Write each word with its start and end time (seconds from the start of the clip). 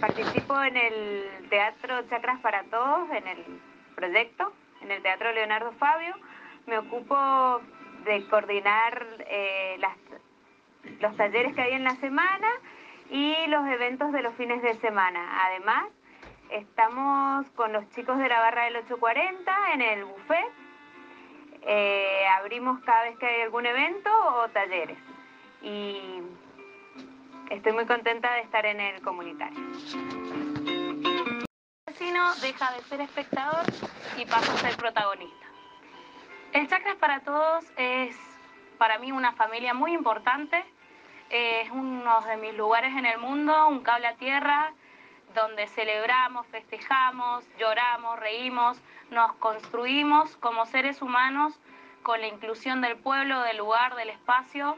Participo 0.00 0.60
en 0.62 0.76
el 0.76 1.48
Teatro 1.48 2.02
Chacras 2.08 2.40
para 2.40 2.64
Todos, 2.64 3.08
en 3.10 3.26
el 3.28 3.60
proyecto, 3.94 4.52
en 4.80 4.90
el 4.90 5.00
Teatro 5.02 5.32
Leonardo 5.32 5.72
Fabio. 5.78 6.14
Me 6.66 6.78
ocupo 6.78 7.60
de 8.04 8.26
coordinar 8.28 9.06
eh, 9.20 9.78
los 11.00 11.16
talleres 11.16 11.54
que 11.54 11.62
hay 11.62 11.74
en 11.74 11.84
la 11.84 11.94
semana 11.96 12.48
y 13.10 13.46
los 13.46 13.66
eventos 13.68 14.12
de 14.12 14.22
los 14.22 14.34
fines 14.34 14.62
de 14.62 14.74
semana. 14.80 15.46
Además, 15.46 15.84
estamos 16.50 17.46
con 17.50 17.72
los 17.72 17.88
chicos 17.90 18.18
de 18.18 18.28
la 18.28 18.40
barra 18.40 18.64
del 18.64 18.76
840 18.76 19.72
en 19.74 19.82
el 19.82 20.04
buffet. 20.04 20.52
Eh, 21.62 22.26
abrimos 22.38 22.80
cada 22.80 23.04
vez 23.04 23.16
que 23.18 23.26
hay 23.26 23.42
algún 23.42 23.66
evento 23.66 24.10
o 24.36 24.48
talleres. 24.48 24.98
Y 25.62 26.22
estoy 27.52 27.72
muy 27.72 27.86
contenta 27.86 28.32
de 28.32 28.40
estar 28.40 28.64
en 28.64 28.80
el 28.80 29.02
comunitario. 29.02 29.58
El 31.06 31.44
vecino 31.86 32.34
deja 32.36 32.72
de 32.72 32.80
ser 32.82 33.00
espectador 33.02 33.64
y 34.16 34.24
pasa 34.24 34.52
a 34.52 34.56
ser 34.56 34.76
protagonista. 34.76 35.46
El 36.52 36.66
Chakras 36.68 36.96
para 36.96 37.20
Todos 37.20 37.64
es 37.76 38.16
para 38.78 38.98
mí 38.98 39.12
una 39.12 39.32
familia 39.32 39.74
muy 39.74 39.92
importante. 39.92 40.64
Es 41.28 41.70
uno 41.70 42.20
de 42.22 42.36
mis 42.38 42.54
lugares 42.54 42.96
en 42.96 43.06
el 43.06 43.18
mundo, 43.18 43.68
un 43.68 43.82
cable 43.82 44.06
a 44.06 44.16
tierra, 44.16 44.72
donde 45.34 45.66
celebramos, 45.68 46.46
festejamos, 46.48 47.44
lloramos, 47.58 48.18
reímos, 48.18 48.80
nos 49.10 49.32
construimos 49.34 50.36
como 50.38 50.66
seres 50.66 51.00
humanos 51.00 51.58
con 52.02 52.20
la 52.20 52.26
inclusión 52.26 52.80
del 52.80 52.96
pueblo, 52.96 53.40
del 53.42 53.58
lugar, 53.58 53.94
del 53.94 54.10
espacio, 54.10 54.76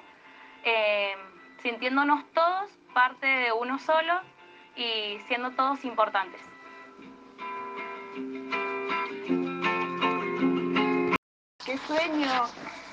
eh, 0.64 1.16
sintiéndonos 1.64 2.24
todos 2.32 2.70
parte 2.92 3.27
de 3.27 3.52
uno 3.52 3.80
solo 3.80 4.20
y 4.77 5.18
siendo 5.27 5.50
todos 5.52 5.84
importantes. 5.84 6.41
qué 11.64 11.78
sueño. 11.78 12.28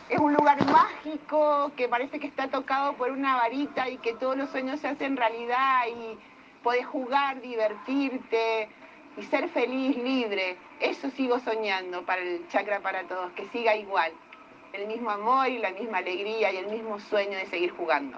Es 0.10 0.20
un 0.20 0.34
lugar 0.34 0.66
mágico 0.66 1.72
que 1.76 1.88
parece 1.88 2.20
que 2.20 2.28
está 2.28 2.48
tocado 2.48 2.94
por 2.94 3.12
una 3.12 3.36
varita 3.36 3.90
y 3.90 3.98
que 3.98 4.14
todos 4.14 4.36
los 4.36 4.50
sueños 4.50 4.80
se 4.80 4.88
hacen 4.88 5.16
realidad 5.16 5.84
y 5.88 6.17
podés 6.64 6.86
jugar, 6.86 7.42
divertirte 7.42 8.70
y 9.17 9.23
ser 9.23 9.50
feliz, 9.50 9.95
libre. 9.98 10.58
Eso 10.80 11.10
sigo 11.12 11.40
soñando 11.40 12.06
para 12.06 12.22
el 12.22 12.48
chakra 12.50 12.80
para 12.80 13.04
todos, 13.04 13.32
que 13.34 13.48
siga 13.50 13.76
igual. 13.76 14.12
El 14.73 14.88
mismo 14.88 15.12
amor 15.12 15.48
y 15.50 15.60
la 15.60 15.72
misma 15.72 16.00
alegría 16.00 16.52
y 16.52 16.58
el 16.58 16.67
mismo 16.67 17.00
sueño 17.00 17.38
de 17.38 17.45
seguir 17.48 17.72
jugando. 17.72 18.17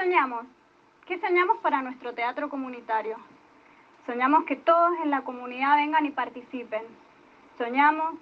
Soñamos? 0.00 0.46
¿Qué 1.06 1.20
soñamos 1.20 1.58
para 1.58 1.82
nuestro 1.82 2.14
teatro 2.14 2.48
comunitario? 2.48 3.18
Soñamos 4.06 4.44
que 4.44 4.56
todos 4.56 4.92
en 5.04 5.10
la 5.10 5.20
comunidad 5.22 5.76
vengan 5.76 6.06
y 6.06 6.10
participen. 6.10 6.82
Soñamos 7.58 8.14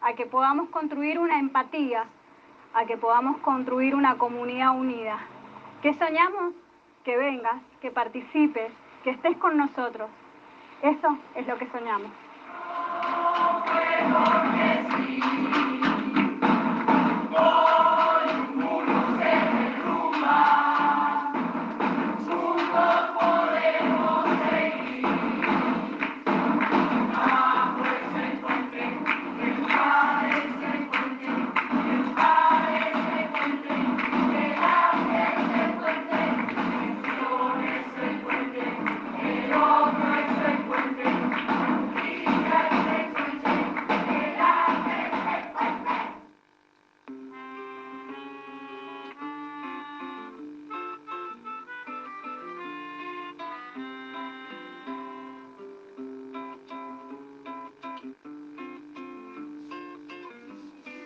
a 0.00 0.14
que 0.14 0.24
podamos 0.24 0.70
construir 0.70 1.18
una 1.18 1.38
empatía, 1.38 2.06
a 2.72 2.86
que 2.86 2.96
podamos 2.96 3.36
construir 3.38 3.94
una 3.94 4.16
comunidad 4.16 4.70
unida. 4.74 5.18
¿Qué 5.82 5.92
soñamos? 5.94 6.54
Que 7.04 7.18
vengas, 7.18 7.60
que 7.82 7.90
participes, 7.90 8.72
que 9.04 9.10
estés 9.10 9.36
con 9.36 9.58
nosotros. 9.58 10.08
Eso 10.80 11.18
es 11.34 11.46
lo 11.46 11.58
que 11.58 11.66
soñamos. 11.66 12.10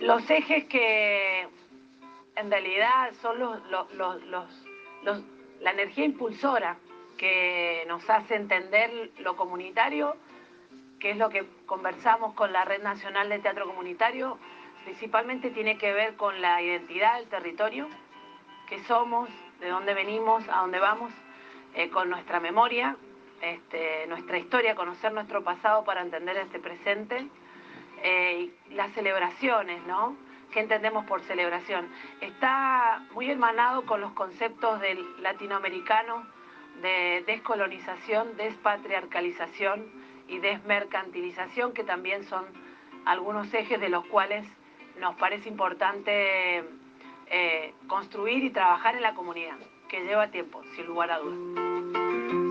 Los 0.02 0.28
ejes 0.28 0.64
que 0.64 1.46
en 2.34 2.50
realidad 2.50 3.12
son 3.20 3.38
la 5.60 5.70
energía 5.70 6.04
impulsora 6.04 6.76
que 7.16 7.84
nos 7.86 8.08
hace 8.10 8.34
entender 8.34 9.12
lo 9.18 9.36
comunitario, 9.36 10.16
que 10.98 11.10
es 11.12 11.16
lo 11.16 11.28
que 11.28 11.46
conversamos 11.66 12.34
con 12.34 12.52
la 12.52 12.64
Red 12.64 12.82
Nacional 12.82 13.28
de 13.28 13.38
Teatro 13.38 13.64
Comunitario, 13.64 14.38
principalmente 14.84 15.50
tiene 15.50 15.78
que 15.78 15.92
ver 15.92 16.16
con 16.16 16.40
la 16.40 16.60
identidad 16.60 17.18
del 17.18 17.28
territorio, 17.28 17.88
qué 18.68 18.82
somos, 18.84 19.28
de 19.60 19.68
dónde 19.68 19.94
venimos, 19.94 20.42
a 20.48 20.62
dónde 20.62 20.80
vamos, 20.80 21.12
eh, 21.74 21.90
con 21.90 22.10
nuestra 22.10 22.40
memoria, 22.40 22.96
este, 23.40 24.08
nuestra 24.08 24.36
historia, 24.36 24.74
conocer 24.74 25.12
nuestro 25.12 25.44
pasado 25.44 25.84
para 25.84 26.02
entender 26.02 26.36
este 26.38 26.58
presente 26.58 27.28
eh, 28.02 28.50
las 28.70 28.92
celebraciones, 28.92 29.82
¿no? 29.86 30.16
¿Qué 30.52 30.60
entendemos 30.60 31.06
por 31.06 31.22
celebración? 31.22 31.88
Está 32.20 33.06
muy 33.12 33.30
hermanado 33.30 33.86
con 33.86 34.00
los 34.00 34.12
conceptos 34.12 34.80
del 34.80 35.22
latinoamericano 35.22 36.26
de 36.82 37.22
descolonización, 37.26 38.36
despatriarcalización 38.36 39.86
y 40.28 40.38
desmercantilización, 40.38 41.72
que 41.72 41.84
también 41.84 42.24
son 42.24 42.44
algunos 43.04 43.52
ejes 43.54 43.80
de 43.80 43.88
los 43.88 44.04
cuales 44.06 44.46
nos 44.98 45.16
parece 45.16 45.48
importante 45.48 46.64
eh, 47.26 47.74
construir 47.86 48.44
y 48.44 48.50
trabajar 48.50 48.96
en 48.96 49.02
la 49.02 49.14
comunidad, 49.14 49.56
que 49.88 50.04
lleva 50.04 50.30
tiempo, 50.30 50.62
sin 50.74 50.86
lugar 50.86 51.10
a 51.12 51.18
dudas. 51.18 52.41